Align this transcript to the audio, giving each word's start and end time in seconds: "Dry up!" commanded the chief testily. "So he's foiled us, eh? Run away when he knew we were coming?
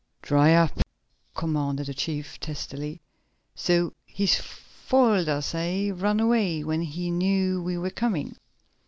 "Dry 0.23 0.55
up!" 0.55 0.79
commanded 1.35 1.85
the 1.85 1.93
chief 1.93 2.39
testily. 2.39 3.03
"So 3.53 3.93
he's 4.03 4.33
foiled 4.33 5.29
us, 5.29 5.53
eh? 5.53 5.91
Run 5.93 6.19
away 6.19 6.63
when 6.63 6.81
he 6.81 7.11
knew 7.11 7.61
we 7.61 7.77
were 7.77 7.91
coming? 7.91 8.35